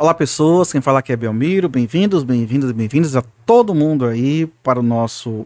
[0.00, 4.46] Olá pessoas, quem fala aqui é Belmiro, bem-vindos, bem-vindas e bem-vindos a todo mundo aí
[4.62, 5.44] para o nosso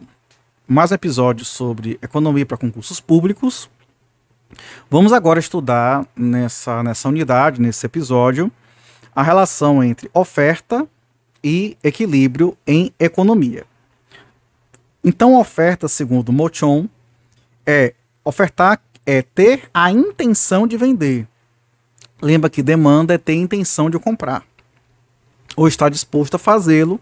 [0.67, 3.67] mais um episódio sobre economia para concursos públicos.
[4.91, 8.51] Vamos agora estudar nessa, nessa unidade, nesse episódio,
[9.15, 10.87] a relação entre oferta
[11.43, 13.65] e equilíbrio em economia.
[15.03, 16.87] Então, oferta, segundo Mochon,
[17.65, 21.27] é ofertar, é ter a intenção de vender
[22.23, 24.45] Lembra que demanda é ter intenção de comprar,
[25.57, 26.97] ou estar disposto a fazê-lo,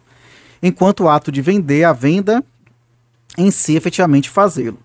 [0.63, 2.43] enquanto o ato de vender, a venda
[3.37, 4.79] em si, efetivamente fazê-lo.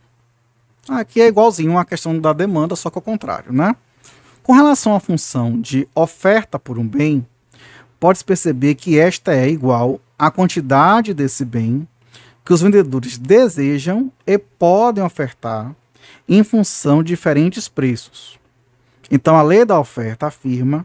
[0.87, 3.75] Aqui é igualzinho a questão da demanda, só que ao contrário, né?
[4.43, 7.27] Com relação à função de oferta por um bem,
[7.99, 11.89] pode-se perceber que esta é igual à quantidade desse bem
[12.45, 15.75] que os vendedores desejam e podem ofertar
[16.29, 18.39] em função de diferentes preços.
[19.11, 20.85] Então, a lei da oferta afirma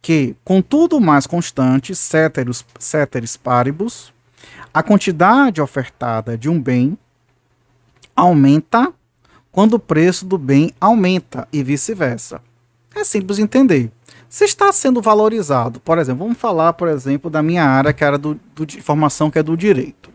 [0.00, 4.12] que, com tudo mais constante, ceteris, ceteris paribus,
[4.72, 6.96] a quantidade ofertada de um bem
[8.14, 8.92] aumenta
[9.52, 12.40] quando o preço do bem aumenta e vice-versa.
[12.94, 13.90] É simples entender.
[14.28, 18.16] Se está sendo valorizado, por exemplo, vamos falar, por exemplo, da minha área, que era
[18.16, 20.10] do, do, de formação, que é do direito.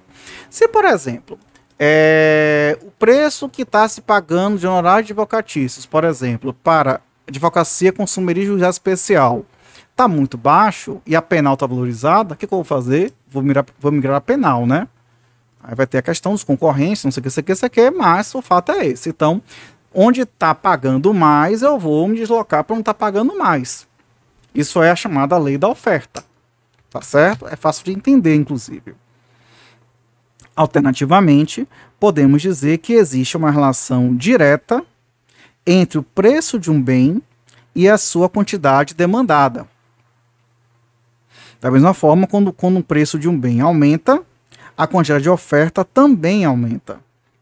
[0.49, 1.37] Se, por exemplo,
[1.77, 7.91] é, o preço que está se pagando de honorário de advocatícios, por exemplo, para advocacia,
[7.91, 9.45] consumeria e especial
[9.95, 13.13] tá muito baixo e a penal tá valorizada, o que, que, eu vou fazer?
[13.29, 14.87] Vou migrar, vou migrar a penal, né?
[15.63, 17.67] Aí vai ter a questão dos concorrentes, não sei o que, sei o que, sei
[17.67, 19.09] o que, mas o fato é esse.
[19.09, 19.41] Então,
[19.93, 23.87] onde está pagando mais, eu vou me deslocar para não estar tá pagando mais.
[24.53, 26.23] Isso é a chamada lei da oferta.
[26.89, 27.47] Tá certo?
[27.47, 28.95] É fácil de entender, inclusive.
[30.55, 31.67] Alternativamente,
[31.99, 34.83] podemos dizer que existe uma relação direta
[35.65, 37.21] entre o preço de um bem
[37.73, 39.67] e a sua quantidade demandada.
[41.59, 44.21] Da mesma forma, quando, quando o preço de um bem aumenta,
[44.77, 46.99] a quantidade de oferta também aumenta,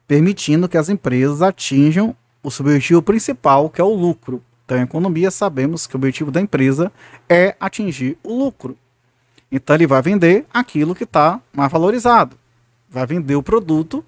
[0.07, 4.41] permitindo que as empresas atinjam o seu objetivo principal, que é o lucro.
[4.65, 6.91] Então, em economia, sabemos que o objetivo da empresa
[7.27, 8.77] é atingir o lucro.
[9.51, 12.37] Então, ele vai vender aquilo que está mais valorizado.
[12.89, 14.03] Vai vender o produto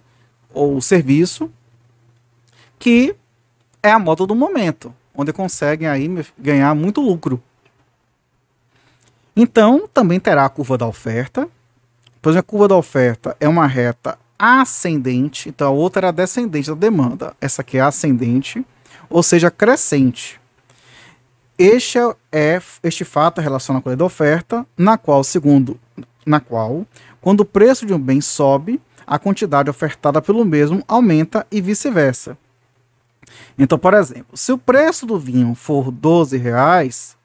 [0.54, 1.52] ou o serviço
[2.80, 3.16] que
[3.86, 6.10] é a moda do momento, onde conseguem aí
[6.40, 7.40] ganhar muito lucro.
[9.36, 11.48] Então, também terá a curva da oferta,
[12.20, 16.76] pois a curva da oferta é uma reta ascendente, então a outra era descendente da
[16.76, 17.36] demanda.
[17.40, 18.66] Essa aqui é ascendente,
[19.08, 20.42] ou seja, crescente.
[21.56, 22.00] Este
[22.32, 25.80] é este fato relaciona com a lei da oferta, na qual, segundo,
[26.26, 26.88] na qual,
[27.22, 32.36] quando o preço de um bem sobe, a quantidade ofertada pelo mesmo aumenta e vice-versa.
[33.58, 37.16] Então, por exemplo, se o preço do vinho for 12 reais,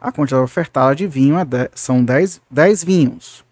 [0.00, 1.44] a quantidade ofertada de vinho é
[1.74, 3.44] são 10, 10 vinhos.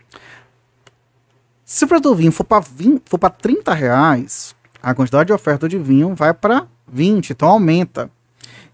[1.65, 5.78] Se o preço do vinho for para for 30 reais, a quantidade de oferta de
[5.78, 8.10] vinho vai para 20, então aumenta.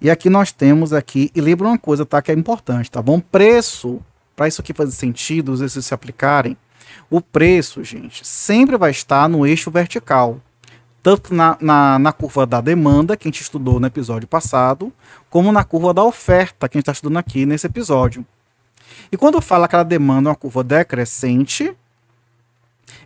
[0.00, 3.20] E aqui nós temos aqui, e lembra uma coisa, tá, que é importante, tá bom?
[3.20, 4.00] Preço,
[4.34, 6.56] para isso aqui fazer sentido, os exercícios se aplicarem,
[7.08, 10.40] o preço, gente, sempre vai estar no eixo vertical
[11.02, 14.92] tanto na, na, na, curva da demanda, que a gente estudou no episódio passado,
[15.28, 18.24] como na curva da oferta, que a gente está estudando aqui nesse episódio.
[19.10, 21.74] E quando fala que a demanda é uma curva decrescente,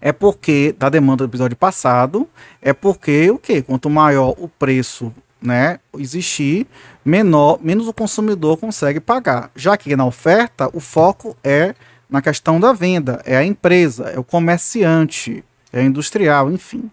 [0.00, 2.28] é porque, da demanda do episódio passado,
[2.60, 3.62] é porque o quê?
[3.62, 6.66] Quanto maior o preço né, existir,
[7.04, 9.50] menor, menos o consumidor consegue pagar.
[9.54, 11.74] Já que na oferta, o foco é
[12.08, 16.90] na questão da venda, é a empresa, é o comerciante, é industrial, enfim.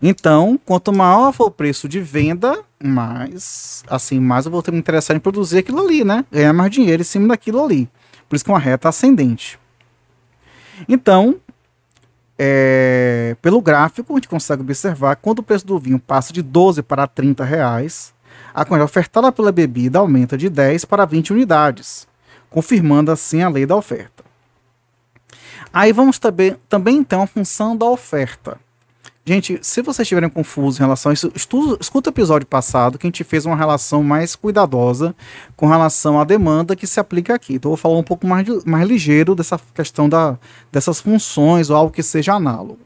[0.00, 4.78] Então, quanto maior for o preço de venda, mais, assim, mais eu vou ter me
[4.78, 6.24] interessar em produzir aquilo ali, né?
[6.30, 7.88] Ganhar mais dinheiro em cima daquilo ali.
[8.28, 9.58] Por isso que é uma reta ascendente.
[10.88, 11.40] Então,
[12.38, 16.82] é, pelo gráfico, a gente consegue observar quando o preço do vinho passa de 12
[16.82, 18.14] para 30 reais,
[18.54, 22.06] a quantidade ofertada pela bebida aumenta de 10 para 20 unidades,
[22.48, 24.24] confirmando assim a lei da oferta.
[25.72, 28.58] Aí vamos também, também então a função da oferta.
[29.28, 33.06] Gente, se vocês estiverem confusos em relação a isso, estudo, escuta o episódio passado que
[33.06, 35.14] a gente fez uma relação mais cuidadosa
[35.54, 37.56] com relação à demanda que se aplica aqui.
[37.56, 40.38] Então eu vou falar um pouco mais, mais ligeiro dessa questão da,
[40.72, 42.78] dessas funções ou algo que seja análogo.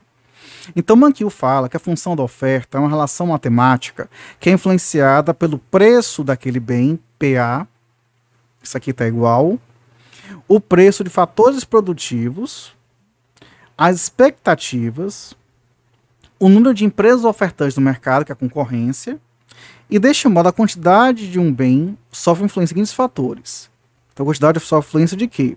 [0.74, 4.10] Então Mankiw fala que a função da oferta é uma relação matemática
[4.40, 7.68] que é influenciada pelo preço daquele bem, PA,
[8.60, 9.60] isso aqui está igual,
[10.48, 12.74] o preço de fatores produtivos,
[13.78, 15.36] as expectativas,
[16.44, 19.20] o número de empresas ofertantes no mercado, que é a concorrência,
[19.88, 23.70] e deste modo a quantidade de um bem sofre influência de seguintes fatores.
[24.12, 25.56] Então, a quantidade sofre influência de quê?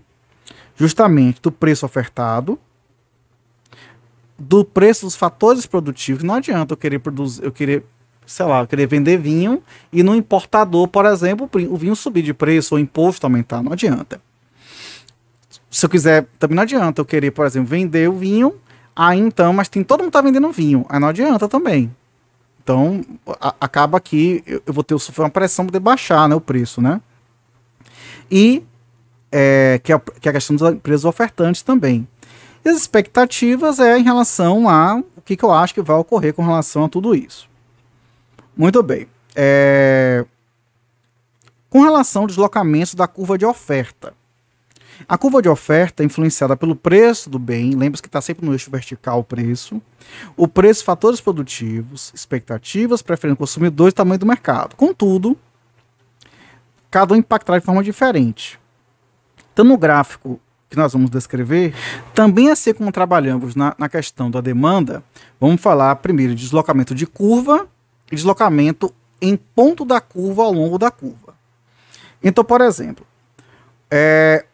[0.76, 2.58] justamente do preço ofertado,
[4.38, 6.22] do preço dos fatores produtivos.
[6.22, 7.84] Não adianta eu querer produzir, eu querer,
[8.26, 9.62] sei lá, eu querer vender vinho
[9.92, 13.62] e no importador, por exemplo, o vinho subir de preço ou o imposto aumentar.
[13.62, 14.20] Não adianta.
[15.70, 18.54] Se eu quiser, também não adianta eu querer, por exemplo, vender o vinho,
[18.96, 21.94] aí então, mas tem todo mundo tá vendendo vinho, aí não adianta também.
[22.62, 23.00] Então,
[23.40, 26.80] a, acaba que eu, eu, vou ter sofrer uma pressão para baixar né, o preço,
[26.80, 27.00] né?
[28.28, 28.64] E
[29.30, 32.08] é, que, é, que é a questão das empresas ofertantes também.
[32.64, 36.34] E as expectativas é em relação a o que, que eu acho que vai ocorrer
[36.34, 37.48] com relação a tudo isso.
[38.56, 39.06] Muito bem.
[39.36, 40.24] É,
[41.70, 44.14] com relação ao deslocamento da curva de oferta.
[45.08, 48.52] A curva de oferta é influenciada pelo preço do bem, lembre-se que está sempre no
[48.52, 49.80] eixo vertical o preço,
[50.36, 54.74] o preço, fatores produtivos, expectativas, preferência do consumidor e tamanho do mercado.
[54.74, 55.36] Contudo,
[56.90, 58.58] cada um impactará de forma diferente.
[59.52, 61.74] Então, no gráfico que nós vamos descrever,
[62.12, 65.02] também assim como trabalhamos na, na questão da demanda,
[65.40, 67.68] vamos falar primeiro de deslocamento de curva
[68.10, 71.34] e deslocamento em ponto da curva ao longo da curva.
[72.22, 73.06] Então, por exemplo,
[73.90, 74.44] é,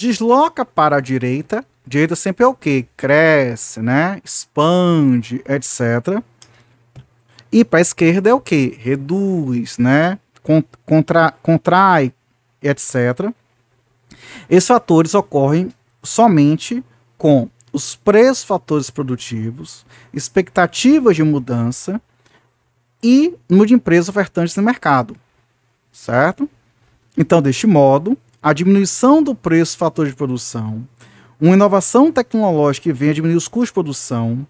[0.00, 2.86] desloca para a direita, direita sempre é o que?
[2.96, 4.20] Cresce, né?
[4.24, 6.22] expande, etc.
[7.52, 8.78] E para a esquerda é o que?
[8.80, 10.18] Reduz, né?
[10.86, 12.14] Contra, contrai,
[12.62, 13.30] etc.
[14.48, 15.68] Esses fatores ocorrem
[16.02, 16.82] somente
[17.18, 22.00] com os preços fatores produtivos, expectativas de mudança
[23.02, 25.14] e número de empresas ofertantes no mercado,
[25.92, 26.48] certo?
[27.16, 30.86] Então, deste modo, a diminuição do preço fator de produção,
[31.40, 34.46] uma inovação tecnológica que vem a diminuir os custos de produção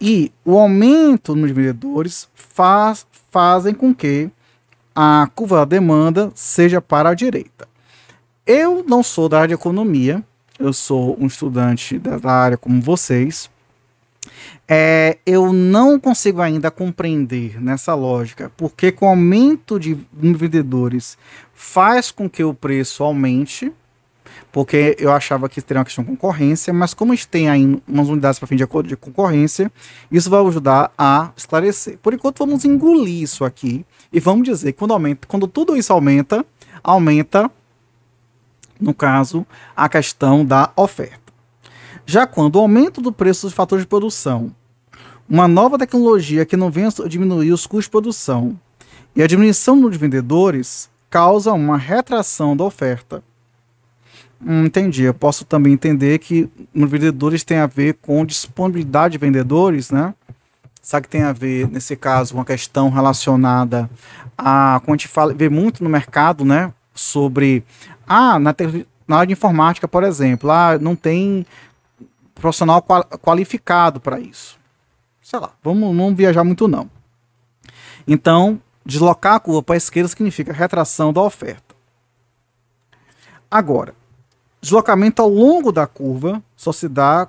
[0.00, 4.30] e o aumento nos vendedores faz, fazem com que
[4.94, 7.68] a curva da demanda seja para a direita.
[8.46, 10.24] Eu não sou da área de economia,
[10.58, 13.50] eu sou um estudante da área como vocês.
[14.72, 21.18] É, eu não consigo ainda compreender nessa lógica porque o aumento de vendedores
[21.52, 23.72] faz com que o preço aumente,
[24.52, 27.82] porque eu achava que teria uma questão de concorrência, mas como a gente tem aí
[27.88, 29.72] umas unidades para fim de acordo de concorrência,
[30.08, 31.98] isso vai ajudar a esclarecer.
[31.98, 35.92] Por enquanto, vamos engolir isso aqui e vamos dizer que quando, aumenta, quando tudo isso
[35.92, 36.46] aumenta,
[36.80, 37.50] aumenta
[38.80, 39.44] no caso,
[39.76, 41.18] a questão da oferta.
[42.06, 44.54] Já quando o aumento do preço dos fatores de produção,
[45.30, 48.58] uma nova tecnologia que não venha diminuir os custos de produção
[49.14, 53.22] e a diminuição dos vendedores causa uma retração da oferta.
[54.44, 55.04] Hum, entendi.
[55.04, 60.14] Eu posso também entender que vendedores tem a ver com disponibilidade de vendedores, né?
[60.82, 63.88] Sabe que tem a ver, nesse caso, uma questão relacionada
[64.36, 66.72] a, como a gente fala, vê muito no mercado, né?
[66.94, 67.62] Sobre
[68.06, 68.54] ah, na,
[69.06, 71.46] na área de informática, por exemplo, ah, não tem
[72.34, 74.59] profissional qual, qualificado para isso.
[75.22, 76.90] Sei lá, vamos não viajar muito não.
[78.06, 81.74] Então, deslocar a curva para a esquerda significa retração da oferta.
[83.50, 83.94] Agora,
[84.60, 87.28] deslocamento ao longo da curva só se dá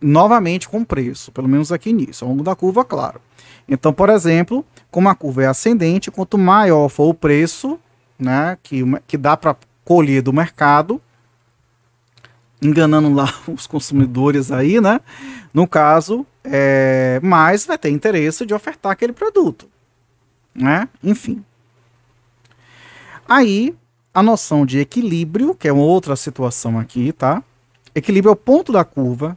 [0.00, 3.20] novamente com preço, pelo menos aqui nisso, ao longo da curva, claro.
[3.68, 7.78] Então, por exemplo, como a curva é ascendente, quanto maior for o preço,
[8.18, 11.00] né, que, que dá para colher do mercado,
[12.62, 15.00] enganando lá os consumidores aí, né?
[15.52, 19.68] No caso, é, mas vai ter interesse de ofertar aquele produto,
[20.54, 20.88] né?
[21.02, 21.44] Enfim.
[23.28, 23.74] Aí,
[24.14, 27.42] a noção de equilíbrio, que é outra situação aqui, tá?
[27.94, 29.36] Equilíbrio é o ponto da curva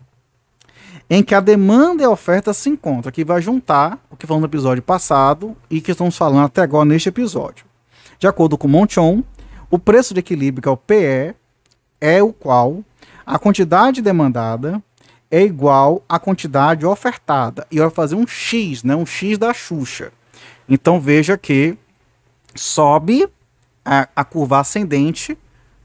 [1.09, 4.43] em que a demanda e a oferta se encontram, que vai juntar o que falamos
[4.43, 7.65] no episódio passado e que estamos falando até agora neste episódio.
[8.17, 9.23] De acordo com Monchon,
[9.69, 11.35] o preço de equilíbrio, que é o PE,
[12.01, 12.83] é o qual
[13.25, 14.81] a quantidade demandada
[15.31, 17.65] é igual à quantidade ofertada.
[17.71, 18.95] E vai fazer um X, né?
[18.95, 20.11] um X da Xuxa.
[20.69, 21.77] Então veja que
[22.53, 23.27] sobe
[23.83, 25.37] a, a curva ascendente,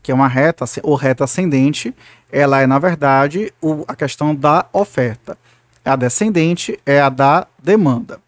[0.02, 1.94] que é uma reta ou reta ascendente,
[2.30, 5.36] ela é, na verdade, o, a questão da oferta.
[5.84, 8.20] A descendente é a da demanda.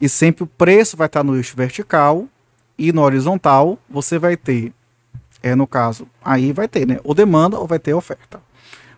[0.00, 2.26] E sempre o preço vai estar no eixo vertical
[2.76, 4.72] e no horizontal você vai ter
[5.42, 6.98] é no caso, aí vai ter, né?
[7.04, 8.40] Ou demanda ou vai ter oferta.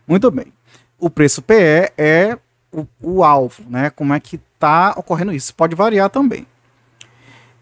[0.07, 0.53] Muito bem.
[0.99, 2.39] O preço PE é
[2.73, 3.91] o, o alvo, né?
[3.91, 5.55] Como é que está ocorrendo isso?
[5.55, 6.47] Pode variar também.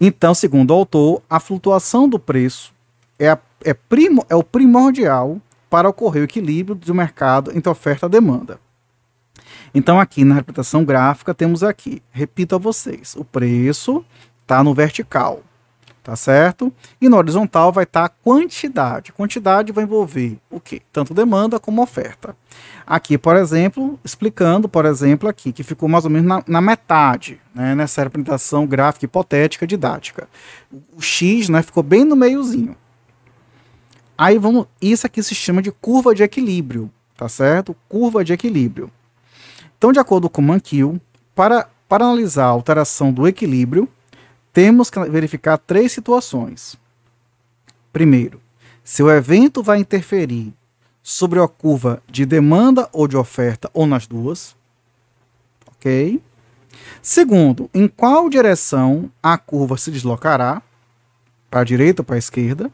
[0.01, 2.73] Então, segundo o autor, a flutuação do preço
[3.19, 8.07] é, a, é, primo, é o primordial para ocorrer o equilíbrio do mercado entre oferta
[8.07, 8.61] e demanda.
[9.75, 14.05] Então, aqui na representação gráfica, temos aqui, repito a vocês, o preço
[14.43, 15.43] está no vertical,
[16.09, 16.73] tá certo?
[16.99, 19.13] E na horizontal vai estar tá a quantidade.
[19.13, 20.81] Quantidade vai envolver o quê?
[20.91, 22.35] Tanto demanda como oferta.
[22.87, 27.39] Aqui, por exemplo, explicando, por exemplo, aqui, que ficou mais ou menos na, na metade,
[27.55, 30.27] né, nessa representação gráfica hipotética didática.
[30.97, 32.75] O X né, ficou bem no meiozinho.
[34.17, 34.67] Aí vamos.
[34.81, 37.77] Isso aqui se chama de curva de equilíbrio, tá certo?
[37.87, 38.91] Curva de equilíbrio.
[39.77, 40.99] Então, de acordo com Mankiw,
[41.35, 43.87] para, para analisar a alteração do equilíbrio,
[44.53, 46.77] temos que verificar três situações.
[47.93, 48.41] Primeiro,
[48.83, 50.53] se o evento vai interferir
[51.03, 54.55] sobre a curva de demanda ou de oferta, ou nas duas.
[55.67, 56.23] Ok?
[57.01, 60.61] Segundo, em qual direção a curva se deslocará,
[61.51, 62.71] para a direita ou para a esquerda.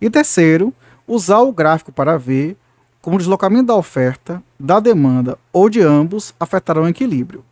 [0.00, 0.72] E terceiro,
[1.06, 2.56] usar o gráfico para ver
[3.02, 7.44] como o deslocamento da oferta, da demanda ou de ambos afetarão o equilíbrio.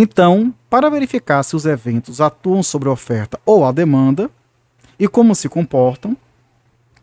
[0.00, 4.30] Então, para verificar se os eventos atuam sobre a oferta ou a demanda
[4.96, 6.16] e como se comportam,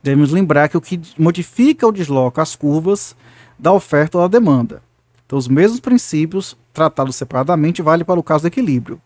[0.02, 3.14] devemos lembrar que o que modifica ou desloca as curvas
[3.60, 4.82] da oferta ou da demanda.
[5.26, 9.02] Então, os mesmos princípios tratados separadamente vale para o caso do equilíbrio.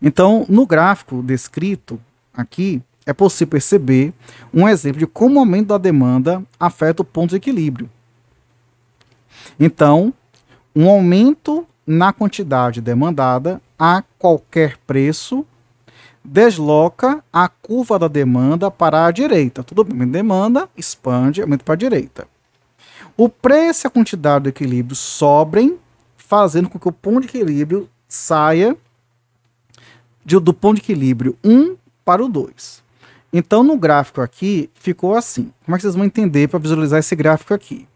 [0.00, 2.00] Então, no gráfico descrito
[2.32, 4.14] aqui, é possível perceber
[4.54, 7.90] um exemplo de como o aumento da demanda afeta o ponto de equilíbrio.
[9.60, 10.14] Então,
[10.74, 15.46] um aumento na quantidade demandada a qualquer preço
[16.24, 19.62] desloca a curva da demanda para a direita.
[19.62, 22.26] Tudo bem, demanda expande, aumenta para a direita.
[23.16, 25.78] O preço e a quantidade do equilíbrio sobrem,
[26.16, 28.76] fazendo com que o ponto de equilíbrio saia
[30.24, 32.82] de, do ponto de equilíbrio 1 para o 2.
[33.32, 35.52] Então, no gráfico aqui, ficou assim.
[35.64, 37.86] Como é que vocês vão entender para visualizar esse gráfico aqui?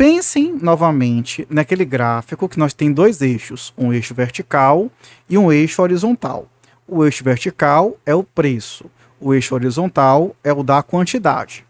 [0.00, 4.90] Pensem novamente naquele gráfico que nós tem dois eixos, um eixo vertical
[5.28, 6.48] e um eixo horizontal.
[6.88, 8.90] O eixo vertical é o preço,
[9.20, 11.66] o eixo horizontal é o da quantidade.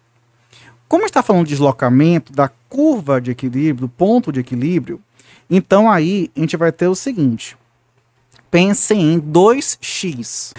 [0.86, 5.02] Como está falando de deslocamento da curva de equilíbrio, do ponto de equilíbrio,
[5.50, 7.58] então aí a gente vai ter o seguinte:
[8.48, 10.52] pensem em 2x.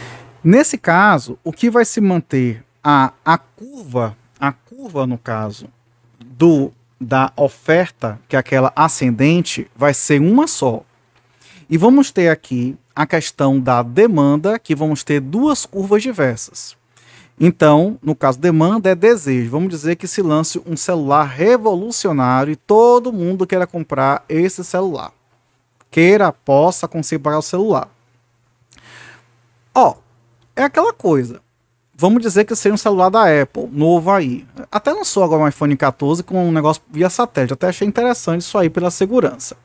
[0.43, 5.69] Nesse caso, o que vai se manter a, a curva, a curva no caso
[6.19, 10.83] do da oferta, que é aquela ascendente, vai ser uma só.
[11.67, 16.77] E vamos ter aqui a questão da demanda, que vamos ter duas curvas diversas.
[17.39, 19.49] Então, no caso demanda é desejo.
[19.49, 25.11] Vamos dizer que se lance um celular revolucionário e todo mundo queira comprar esse celular.
[25.89, 27.89] Queira, possa conseguir pagar o celular.
[29.73, 29.95] Ó,
[30.55, 31.41] é aquela coisa
[32.01, 34.43] vamos dizer que seja um celular da Apple, novo aí.
[34.71, 37.53] Até lançou agora um iPhone 14 com um negócio via satélite.
[37.53, 39.55] Até achei interessante isso aí pela segurança.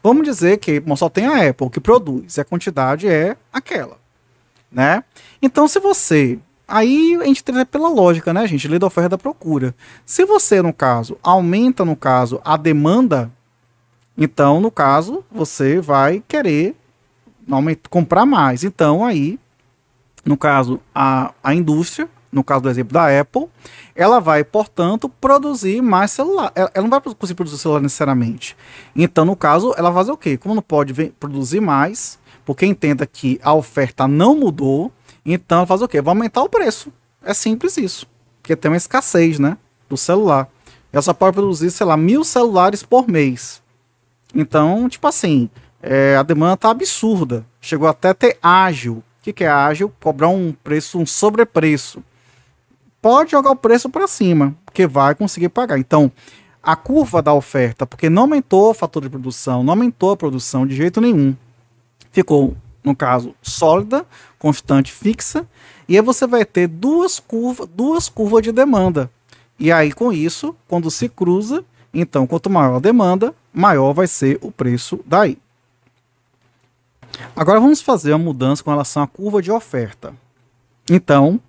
[0.00, 3.98] Vamos dizer que bom, só tem a Apple que produz, e a quantidade é aquela,
[4.70, 5.02] né?
[5.42, 6.38] Então, se você
[6.72, 8.68] Aí a gente tem pela lógica, né, gente?
[8.68, 9.74] Lei da oferta da procura.
[10.06, 13.28] Se você, no caso, aumenta, no caso, a demanda,
[14.16, 16.76] então, no caso, você vai querer
[17.90, 18.62] comprar mais.
[18.62, 19.36] Então, aí
[20.24, 23.46] no caso, a, a indústria, no caso do exemplo da Apple,
[23.94, 26.52] ela vai, portanto, produzir mais celular.
[26.54, 28.56] Ela, ela, não vai conseguir produzir celular necessariamente.
[28.94, 30.36] Então, no caso, ela vai fazer o quê?
[30.36, 34.92] Como não pode produzir mais, porque entenda que a oferta não mudou,
[35.24, 36.00] então ela faz o quê?
[36.00, 36.92] Vai aumentar o preço.
[37.22, 38.06] É simples isso.
[38.40, 39.56] Porque tem uma escassez, né?
[39.88, 40.48] Do celular.
[40.92, 43.62] Ela só pode produzir, sei lá, mil celulares por mês.
[44.34, 45.50] Então, tipo assim,
[45.82, 47.44] é, a demanda tá absurda.
[47.60, 49.92] Chegou até a ter ágil que, que é ágil?
[50.00, 52.02] Cobrar um preço, um sobrepreço.
[53.00, 55.78] Pode jogar o preço para cima, porque vai conseguir pagar.
[55.78, 56.12] Então,
[56.62, 60.66] a curva da oferta, porque não aumentou o fator de produção, não aumentou a produção
[60.66, 61.34] de jeito nenhum.
[62.12, 64.04] Ficou, no caso, sólida,
[64.38, 65.46] constante, fixa,
[65.88, 69.10] e aí você vai ter duas curvas, duas curvas de demanda.
[69.58, 74.38] E aí, com isso, quando se cruza, então, quanto maior a demanda, maior vai ser
[74.40, 75.36] o preço daí.
[77.34, 80.14] Agora vamos fazer uma mudança com relação à curva de oferta.
[80.90, 81.40] Então,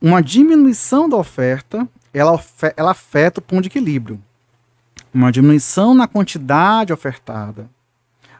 [0.00, 2.42] uma diminuição da oferta, ela,
[2.76, 4.20] ela afeta o ponto de equilíbrio.
[5.12, 7.68] Uma diminuição na quantidade ofertada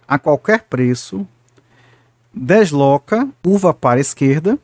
[0.06, 1.26] a qualquer preço
[2.32, 4.58] desloca curva para a esquerda.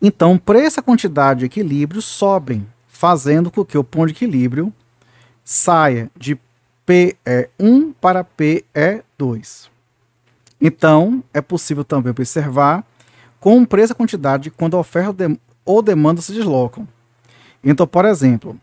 [0.00, 4.72] Então, preço e quantidade de equilíbrio sobem, fazendo com que o ponto de equilíbrio
[5.44, 6.38] saia de
[6.86, 9.68] PE1 para PE2.
[10.60, 12.84] Então, é possível também observar
[13.38, 16.86] com preço e quantidade quando a oferta ou demanda se deslocam.
[17.62, 18.58] Então, por exemplo,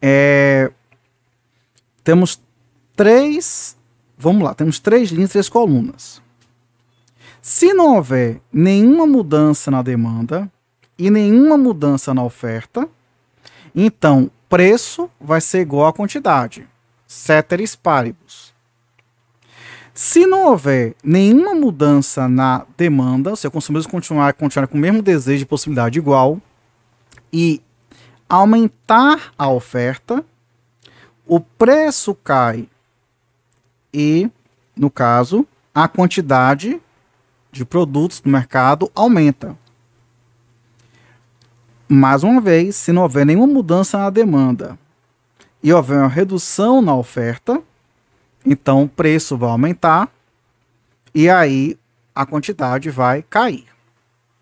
[0.00, 0.70] é,
[2.02, 2.40] temos
[2.96, 3.76] três,
[4.16, 6.22] vamos lá, temos três linhas, três colunas.
[7.42, 10.50] Se não houver nenhuma mudança na demanda
[10.98, 12.88] e nenhuma mudança na oferta,
[13.74, 16.68] então preço vai ser igual à quantidade.
[17.06, 18.49] Ceteris paribus.
[19.92, 25.02] Se não houver nenhuma mudança na demanda, se o consumidor continuar, continuar com o mesmo
[25.02, 26.40] desejo de possibilidade igual
[27.32, 27.60] e
[28.28, 30.24] aumentar a oferta,
[31.26, 32.68] o preço cai
[33.92, 34.30] e,
[34.76, 36.80] no caso, a quantidade
[37.52, 39.56] de produtos no mercado aumenta.
[41.88, 44.78] Mais uma vez, se não houver nenhuma mudança na demanda
[45.60, 47.60] e houver uma redução na oferta,
[48.44, 50.08] então o preço vai aumentar
[51.14, 51.78] e aí
[52.14, 53.66] a quantidade vai cair.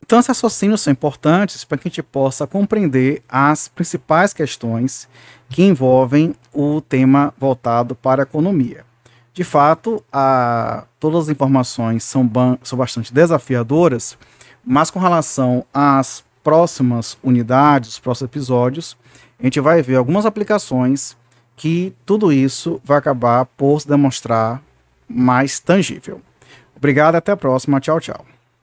[0.08, 5.06] Então, esses raciocínios são importantes para que a gente possa compreender as principais questões
[5.50, 8.86] que envolvem o tema voltado para a economia.
[9.34, 12.28] De fato, a, todas as informações são,
[12.62, 14.16] são bastante desafiadoras,
[14.64, 18.96] mas com relação às próximas unidades, os próximos episódios,
[19.38, 21.16] a gente vai ver algumas aplicações
[21.58, 24.62] que tudo isso vai acabar por se demonstrar
[25.08, 26.22] mais tangível.
[26.76, 27.80] Obrigado, até a próxima.
[27.80, 28.24] Tchau, tchau.